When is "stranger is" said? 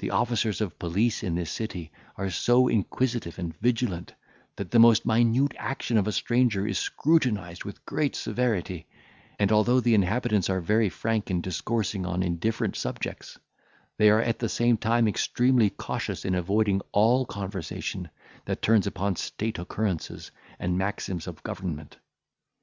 6.12-6.78